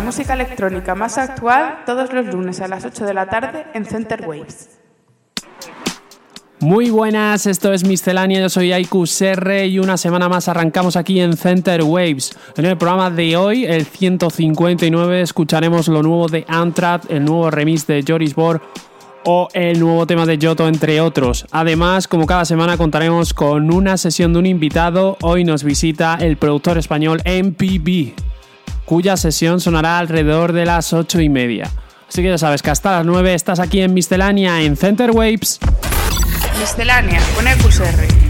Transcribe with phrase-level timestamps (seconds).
[0.00, 3.84] La música electrónica más actual todos los lunes a las 8 de la tarde en
[3.84, 4.78] Center Waves.
[6.58, 11.20] Muy buenas, esto es Miscelánea, yo soy Aiku Serre y una semana más arrancamos aquí
[11.20, 12.34] en Center Waves.
[12.56, 17.86] En el programa de hoy, el 159, escucharemos lo nuevo de Antrat, el nuevo remix
[17.86, 18.62] de Joris Bor
[19.26, 21.44] o el nuevo tema de Yoto, entre otros.
[21.50, 25.18] Además, como cada semana, contaremos con una sesión de un invitado.
[25.20, 28.14] Hoy nos visita el productor español MPB
[28.90, 31.70] cuya sesión sonará alrededor de las 8 y media.
[32.08, 35.60] Así que ya sabes que hasta las 9 estás aquí en Miscelánea en Center Waves.
[37.36, 38.29] Con EQSR.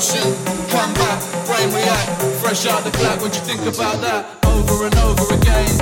[0.00, 2.22] Oh come back, brain react.
[2.40, 4.26] Fresh out the clock, what you think about that?
[4.46, 5.77] Over and over again.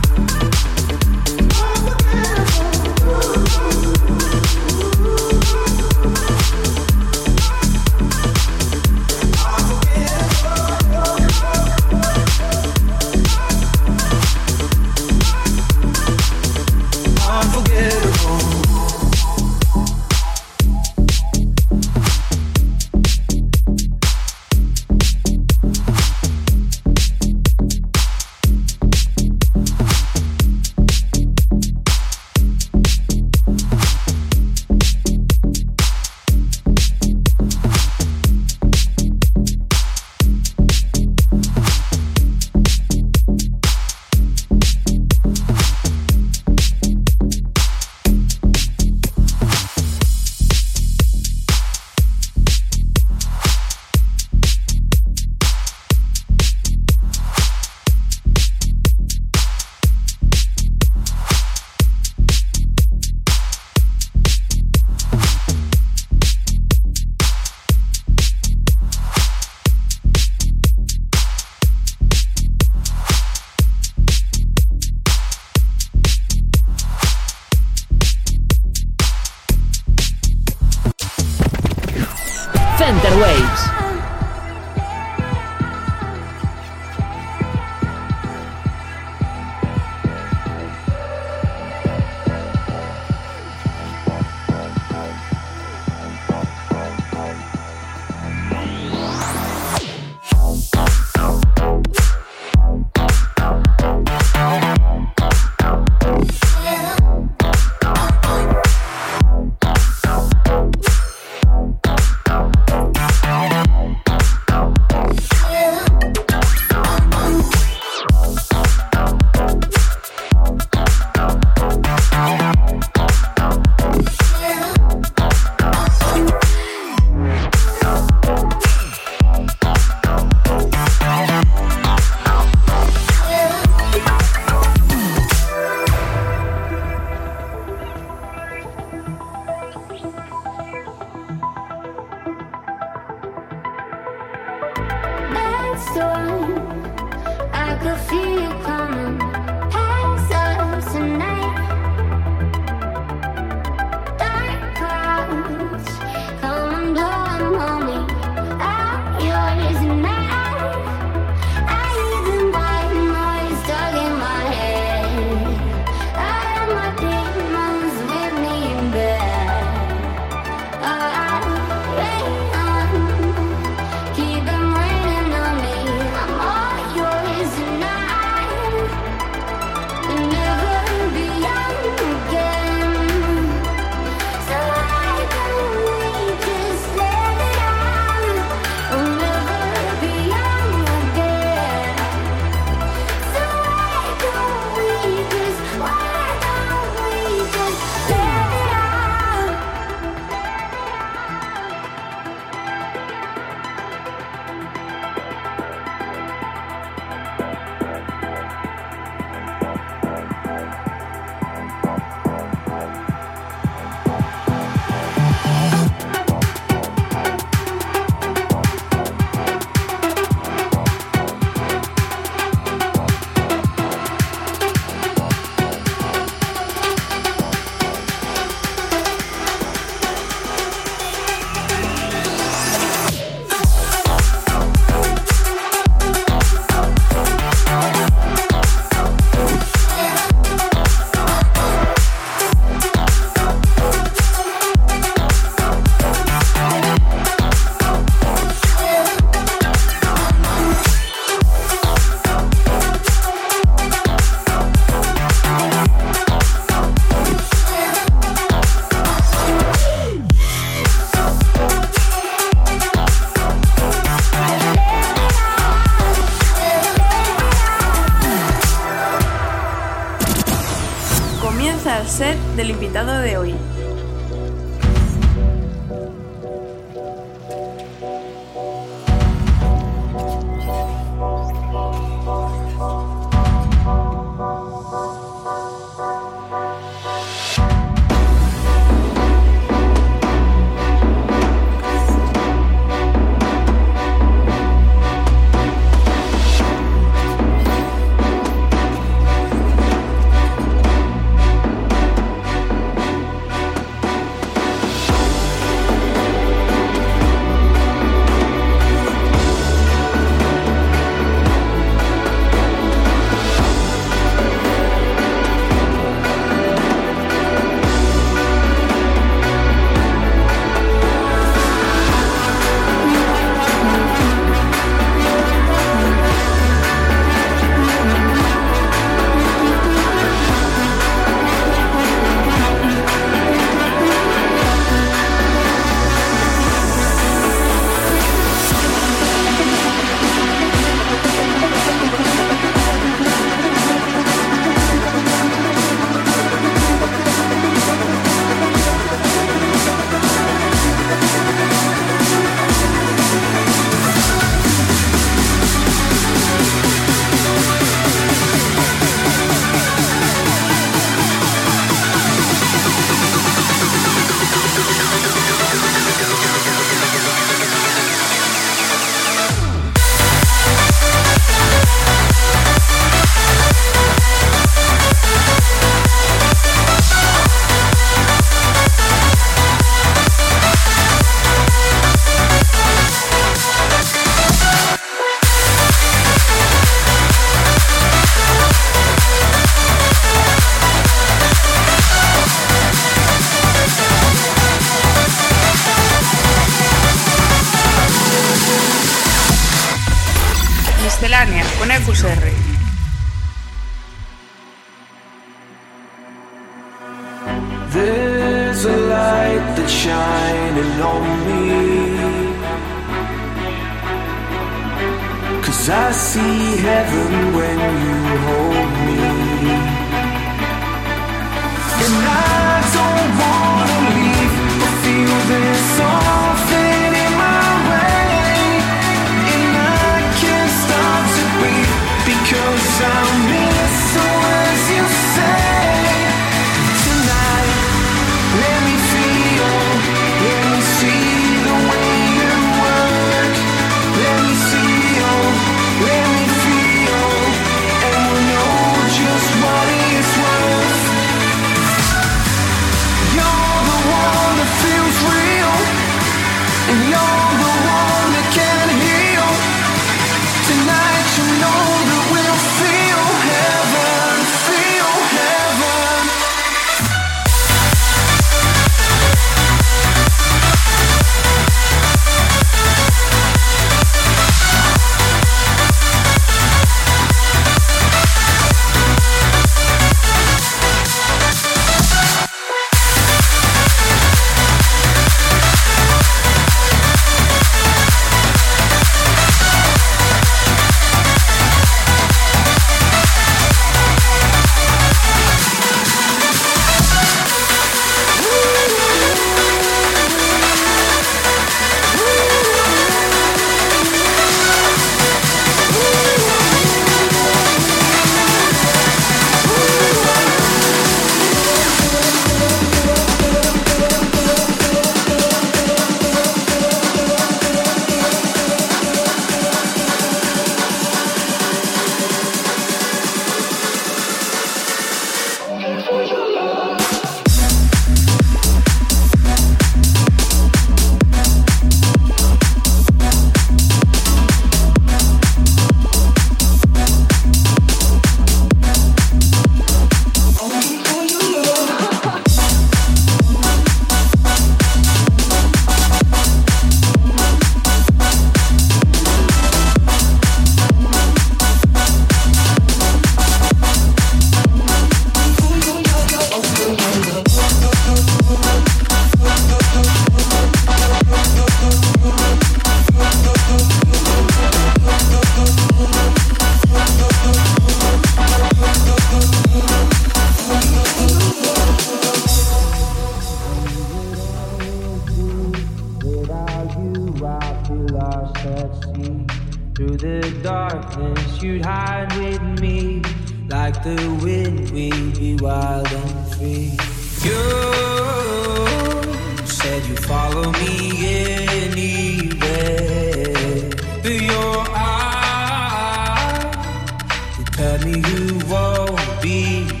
[598.71, 600.00] won't be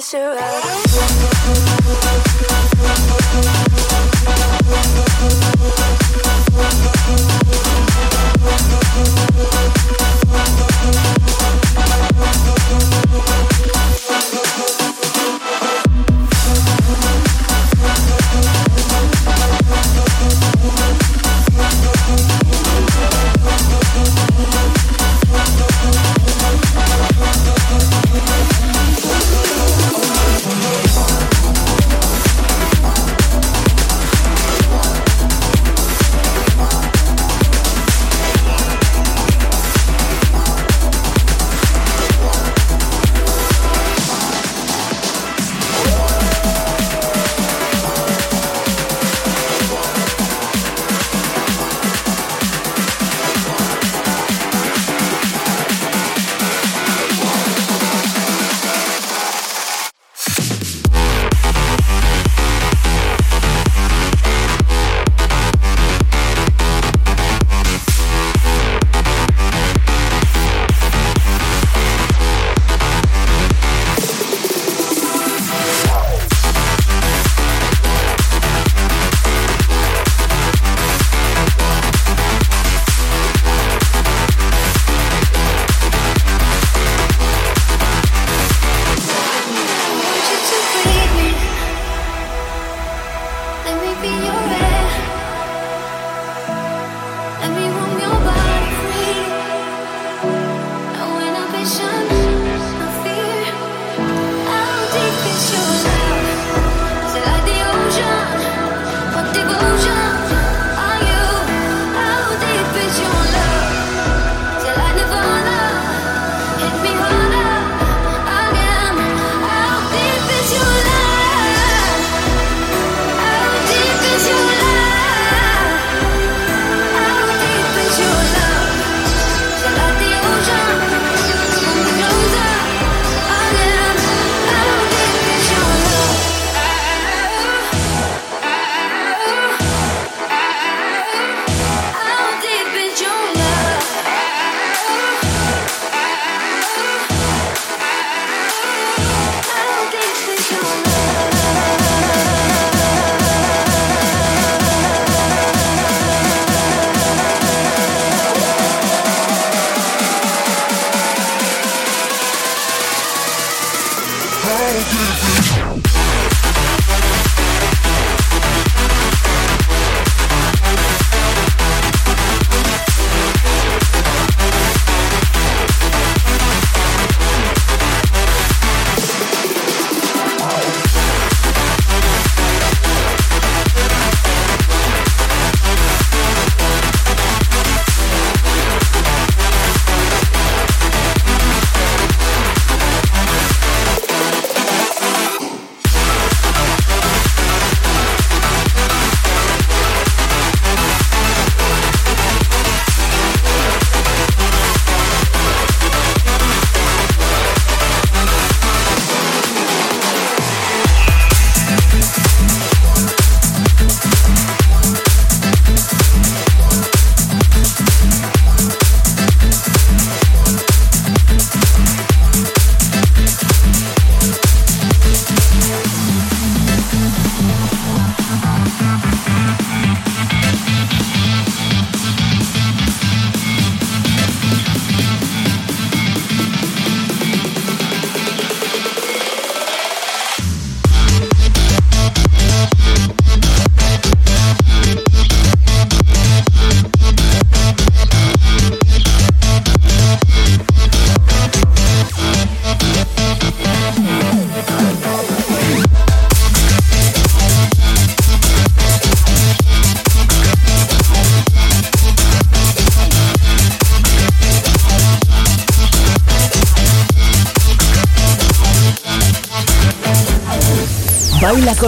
[0.00, 0.80] Maserati.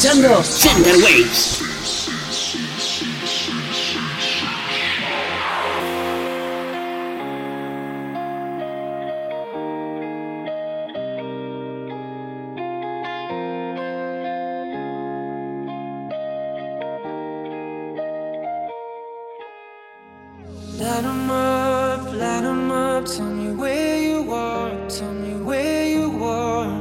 [0.00, 1.60] Escuchando Center Waves.
[20.78, 23.04] Light 'em up, light 'em up.
[23.04, 26.72] Tell me where you are, tell me where you are.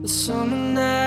[0.00, 0.99] The summer nights,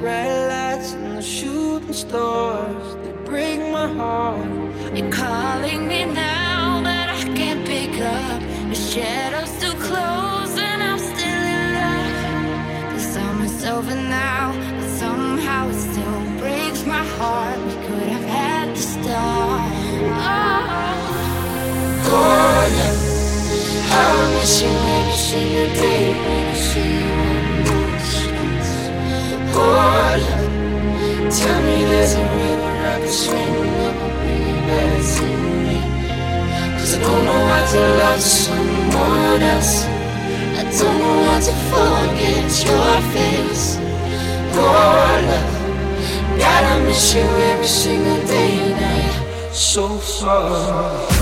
[0.00, 4.48] bright lights, and the shooting stars they break my heart.
[4.96, 8.40] You're calling me now, but I can't pick up.
[8.70, 12.94] The shadows too close, and I'm still in love.
[12.94, 17.58] The summer's over now, but somehow it still breaks my heart.
[17.66, 19.70] We could have had the start.
[20.16, 20.70] Oh.
[22.08, 22.96] Gordon,
[23.92, 26.49] I miss you day when
[29.60, 32.24] Gordon, tell me there's a
[34.16, 35.26] bring you back to
[35.66, 35.78] me.
[36.78, 39.84] Cause I don't know how to love someone else.
[40.60, 43.66] I don't know how to forget your face.
[44.56, 45.46] Gordon,
[46.40, 49.52] God, I miss you every single day now.
[49.52, 51.20] you're So far.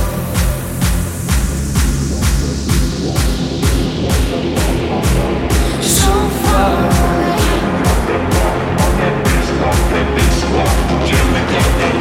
[5.83, 6.13] so
[6.45, 6.98] far.
[11.31, 11.98] Thank you.